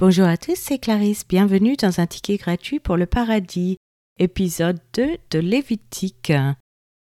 Bonjour 0.00 0.24
à 0.24 0.38
tous, 0.38 0.56
c'est 0.56 0.78
Clarisse. 0.78 1.28
Bienvenue 1.28 1.76
dans 1.76 2.00
un 2.00 2.06
ticket 2.06 2.38
gratuit 2.38 2.80
pour 2.80 2.96
le 2.96 3.04
paradis, 3.04 3.76
épisode 4.18 4.80
2 4.94 5.18
de 5.30 5.38
Lévitique. 5.38 6.32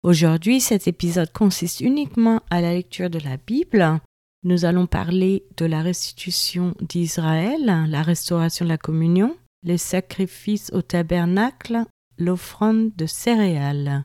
Aujourd'hui, 0.03 0.61
cet 0.61 0.89
épisode 0.89 1.31
consiste 1.31 1.83
uniquement 1.83 2.41
à 2.51 2.61
la 2.61 2.75
lecture 2.75 3.09
de 3.09 3.21
la 3.21 3.37
Bible. 3.37 4.01
Nous 4.43 4.65
allons 4.65 4.89
parler 4.89 5.45
de 5.57 5.67
la 5.67 5.83
restitution 5.83 6.75
d'Israël, 6.81 7.87
la 7.89 8.03
restauration 8.03 8.65
de 8.65 8.71
la 8.71 8.77
communion, 8.77 9.37
les 9.63 9.79
sacrifices 9.79 10.73
au 10.73 10.83
tabernacle, 10.83 11.85
l'offrande 12.19 12.91
de 12.97 13.07
céréales. 13.07 14.05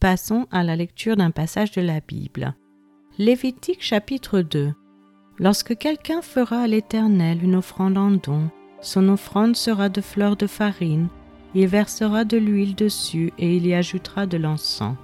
Passons 0.00 0.46
à 0.50 0.64
la 0.64 0.74
lecture 0.74 1.16
d'un 1.16 1.32
passage 1.32 1.72
de 1.72 1.82
la 1.82 2.00
Bible. 2.00 2.54
Lévitique 3.18 3.82
chapitre 3.82 4.40
2 4.40 4.72
Lorsque 5.38 5.76
quelqu'un 5.76 6.22
fera 6.22 6.60
à 6.60 6.66
l'Éternel 6.66 7.44
une 7.44 7.56
offrande 7.56 7.98
en 7.98 8.10
don, 8.10 8.48
son 8.80 9.08
offrande 9.08 9.54
sera 9.54 9.88
de 9.88 10.00
fleurs 10.00 10.36
de 10.36 10.46
farine, 10.46 11.08
il 11.54 11.66
versera 11.66 12.24
de 12.24 12.36
l'huile 12.36 12.74
dessus 12.74 13.32
et 13.38 13.56
il 13.56 13.66
y 13.66 13.74
ajoutera 13.74 14.26
de 14.26 14.36
l'encens. 14.38 14.96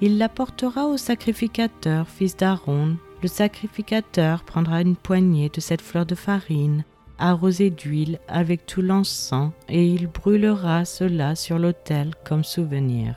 Il 0.00 0.18
l'apportera 0.18 0.86
au 0.86 0.96
sacrificateur, 0.96 2.08
fils 2.08 2.36
d'Aaron. 2.36 2.96
Le 3.22 3.28
sacrificateur 3.28 4.44
prendra 4.44 4.80
une 4.80 4.96
poignée 4.96 5.48
de 5.48 5.60
cette 5.60 5.82
fleur 5.82 6.06
de 6.06 6.14
farine, 6.14 6.84
arrosée 7.18 7.70
d'huile 7.70 8.20
avec 8.28 8.64
tout 8.64 8.80
l'encens, 8.80 9.50
et 9.68 9.86
il 9.86 10.06
brûlera 10.06 10.84
cela 10.84 11.34
sur 11.34 11.58
l'autel 11.58 12.12
comme 12.24 12.44
souvenir. 12.44 13.16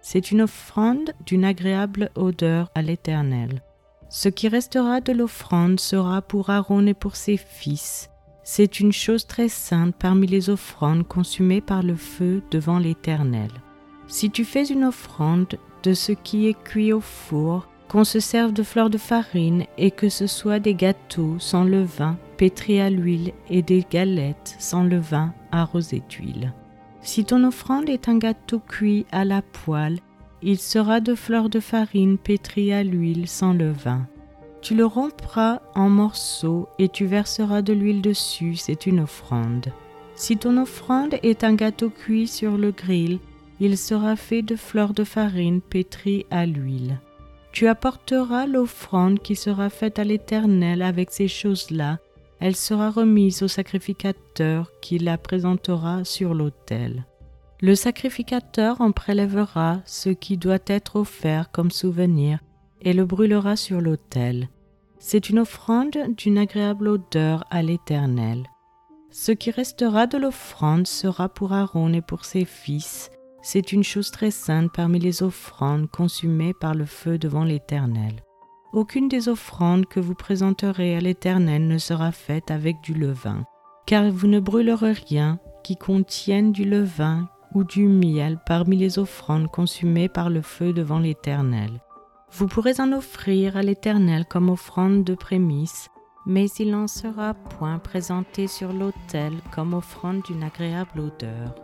C'est 0.00 0.30
une 0.30 0.42
offrande 0.42 1.12
d'une 1.26 1.44
agréable 1.44 2.10
odeur 2.14 2.70
à 2.74 2.82
l'Éternel. 2.82 3.62
Ce 4.18 4.30
qui 4.30 4.48
restera 4.48 5.02
de 5.02 5.12
l'offrande 5.12 5.78
sera 5.78 6.22
pour 6.22 6.48
Aaron 6.48 6.86
et 6.86 6.94
pour 6.94 7.16
ses 7.16 7.36
fils. 7.36 8.08
C'est 8.44 8.80
une 8.80 8.90
chose 8.90 9.26
très 9.26 9.50
sainte 9.50 9.94
parmi 9.94 10.26
les 10.26 10.48
offrandes 10.48 11.06
consumées 11.06 11.60
par 11.60 11.82
le 11.82 11.96
feu 11.96 12.42
devant 12.50 12.78
l'Éternel. 12.78 13.50
Si 14.06 14.30
tu 14.30 14.46
fais 14.46 14.64
une 14.64 14.84
offrande 14.84 15.58
de 15.82 15.92
ce 15.92 16.12
qui 16.12 16.46
est 16.46 16.58
cuit 16.64 16.94
au 16.94 17.02
four, 17.02 17.68
qu'on 17.88 18.04
se 18.04 18.18
serve 18.18 18.54
de 18.54 18.62
fleurs 18.62 18.88
de 18.88 18.96
farine 18.96 19.66
et 19.76 19.90
que 19.90 20.08
ce 20.08 20.26
soit 20.26 20.60
des 20.60 20.74
gâteaux 20.74 21.36
sans 21.38 21.64
levain 21.64 22.16
pétris 22.38 22.80
à 22.80 22.88
l'huile 22.88 23.34
et 23.50 23.60
des 23.60 23.84
galettes 23.90 24.56
sans 24.58 24.84
levain 24.84 25.34
arrosées 25.52 26.02
d'huile. 26.08 26.54
Si 27.02 27.26
ton 27.26 27.44
offrande 27.44 27.90
est 27.90 28.08
un 28.08 28.16
gâteau 28.16 28.60
cuit 28.60 29.04
à 29.12 29.26
la 29.26 29.42
poêle, 29.42 29.98
il 30.48 30.60
sera 30.60 31.00
de 31.00 31.16
fleurs 31.16 31.48
de 31.48 31.58
farine 31.58 32.18
pétries 32.18 32.72
à 32.72 32.84
l'huile 32.84 33.26
sans 33.26 33.52
levain. 33.52 34.06
Tu 34.62 34.76
le 34.76 34.86
rompras 34.86 35.60
en 35.74 35.88
morceaux 35.88 36.68
et 36.78 36.88
tu 36.88 37.04
verseras 37.04 37.62
de 37.62 37.72
l'huile 37.72 38.00
dessus, 38.00 38.54
c'est 38.54 38.86
une 38.86 39.00
offrande. 39.00 39.72
Si 40.14 40.36
ton 40.36 40.56
offrande 40.62 41.16
est 41.24 41.42
un 41.42 41.54
gâteau 41.54 41.90
cuit 41.90 42.28
sur 42.28 42.58
le 42.58 42.70
grill, 42.70 43.18
il 43.58 43.76
sera 43.76 44.14
fait 44.14 44.42
de 44.42 44.54
fleurs 44.54 44.94
de 44.94 45.02
farine 45.02 45.60
pétries 45.60 46.26
à 46.30 46.46
l'huile. 46.46 47.00
Tu 47.50 47.66
apporteras 47.66 48.46
l'offrande 48.46 49.18
qui 49.18 49.34
sera 49.34 49.68
faite 49.68 49.98
à 49.98 50.04
l'Éternel 50.04 50.82
avec 50.82 51.10
ces 51.10 51.26
choses-là. 51.26 51.98
Elle 52.38 52.54
sera 52.54 52.90
remise 52.92 53.42
au 53.42 53.48
sacrificateur 53.48 54.70
qui 54.80 54.98
la 54.98 55.18
présentera 55.18 56.04
sur 56.04 56.34
l'autel. 56.34 57.04
Le 57.62 57.74
sacrificateur 57.74 58.82
en 58.82 58.92
prélèvera 58.92 59.80
ce 59.86 60.10
qui 60.10 60.36
doit 60.36 60.58
être 60.66 60.96
offert 60.96 61.50
comme 61.50 61.70
souvenir 61.70 62.40
et 62.82 62.92
le 62.92 63.06
brûlera 63.06 63.56
sur 63.56 63.80
l'autel. 63.80 64.50
C'est 64.98 65.30
une 65.30 65.38
offrande 65.38 65.96
d'une 66.16 66.36
agréable 66.36 66.88
odeur 66.88 67.44
à 67.50 67.62
l'Éternel. 67.62 68.44
Ce 69.10 69.32
qui 69.32 69.50
restera 69.50 70.06
de 70.06 70.18
l'offrande 70.18 70.86
sera 70.86 71.30
pour 71.30 71.54
Aaron 71.54 71.94
et 71.94 72.02
pour 72.02 72.26
ses 72.26 72.44
fils. 72.44 73.10
C'est 73.40 73.72
une 73.72 73.84
chose 73.84 74.10
très 74.10 74.30
sainte 74.30 74.70
parmi 74.74 74.98
les 74.98 75.22
offrandes 75.22 75.90
consumées 75.90 76.52
par 76.52 76.74
le 76.74 76.84
feu 76.84 77.16
devant 77.16 77.44
l'Éternel. 77.44 78.22
Aucune 78.74 79.08
des 79.08 79.30
offrandes 79.30 79.86
que 79.86 80.00
vous 80.00 80.14
présenterez 80.14 80.94
à 80.94 81.00
l'Éternel 81.00 81.66
ne 81.66 81.78
sera 81.78 82.12
faite 82.12 82.50
avec 82.50 82.82
du 82.82 82.92
levain, 82.92 83.44
car 83.86 84.10
vous 84.10 84.26
ne 84.26 84.40
brûlerez 84.40 84.92
rien 84.92 85.38
qui 85.64 85.76
contienne 85.76 86.52
du 86.52 86.64
levain 86.64 87.28
ou 87.54 87.64
du 87.64 87.86
miel 87.86 88.38
parmi 88.46 88.76
les 88.76 88.98
offrandes 88.98 89.50
consumées 89.50 90.08
par 90.08 90.30
le 90.30 90.42
feu 90.42 90.72
devant 90.72 90.98
l'Éternel. 90.98 91.70
Vous 92.32 92.46
pourrez 92.46 92.80
en 92.80 92.92
offrir 92.92 93.56
à 93.56 93.62
l'Éternel 93.62 94.26
comme 94.26 94.50
offrande 94.50 95.04
de 95.04 95.14
prémices, 95.14 95.88
mais 96.26 96.46
il 96.58 96.72
n'en 96.72 96.88
sera 96.88 97.34
point 97.34 97.78
présenté 97.78 98.46
sur 98.46 98.72
l'autel 98.72 99.32
comme 99.54 99.74
offrande 99.74 100.22
d'une 100.22 100.42
agréable 100.42 101.00
odeur. 101.00 101.54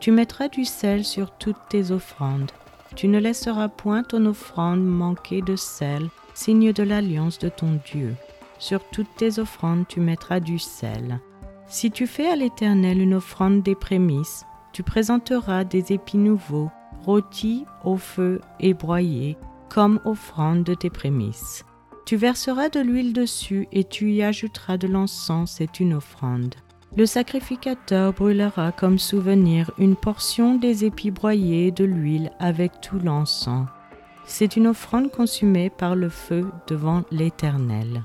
Tu 0.00 0.10
mettras 0.10 0.48
du 0.48 0.64
sel 0.64 1.04
sur 1.04 1.30
toutes 1.32 1.68
tes 1.68 1.90
offrandes. 1.90 2.50
Tu 2.94 3.08
ne 3.08 3.18
laisseras 3.18 3.68
point 3.68 4.02
ton 4.02 4.26
offrande 4.26 4.84
manquer 4.84 5.42
de 5.42 5.56
sel, 5.56 6.08
signe 6.34 6.72
de 6.72 6.82
l'alliance 6.82 7.38
de 7.38 7.48
ton 7.48 7.78
Dieu. 7.92 8.14
Sur 8.58 8.82
toutes 8.90 9.14
tes 9.16 9.38
offrandes 9.38 9.86
tu 9.88 10.00
mettras 10.00 10.40
du 10.40 10.58
sel. 10.58 11.20
Si 11.66 11.90
tu 11.90 12.06
fais 12.06 12.28
à 12.28 12.36
l'Éternel 12.36 13.00
une 13.00 13.14
offrande 13.14 13.62
des 13.62 13.74
prémices, 13.74 14.44
tu 14.72 14.82
présenteras 14.82 15.64
des 15.64 15.92
épis 15.92 16.18
nouveaux, 16.18 16.70
rôtis 17.04 17.66
au 17.84 17.96
feu 17.96 18.40
et 18.60 18.74
broyés, 18.74 19.36
comme 19.68 20.00
offrande 20.04 20.64
de 20.64 20.74
tes 20.74 20.90
prémices. 20.90 21.64
Tu 22.04 22.16
verseras 22.16 22.68
de 22.68 22.80
l'huile 22.80 23.12
dessus 23.12 23.68
et 23.72 23.84
tu 23.84 24.12
y 24.12 24.22
ajouteras 24.22 24.76
de 24.76 24.88
l'encens, 24.88 25.52
c'est 25.52 25.80
une 25.80 25.94
offrande. 25.94 26.54
Le 26.94 27.06
sacrificateur 27.06 28.12
brûlera 28.12 28.70
comme 28.70 28.98
souvenir 28.98 29.70
une 29.78 29.96
portion 29.96 30.56
des 30.56 30.84
épis 30.84 31.10
broyés 31.10 31.70
de 31.70 31.84
l'huile 31.84 32.32
avec 32.38 32.80
tout 32.82 32.98
l'encens. 32.98 33.66
C'est 34.26 34.56
une 34.56 34.66
offrande 34.66 35.10
consumée 35.10 35.70
par 35.70 35.96
le 35.96 36.08
feu 36.10 36.50
devant 36.66 37.02
l'Éternel. 37.10 38.04